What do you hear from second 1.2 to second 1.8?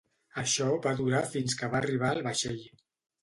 fins que va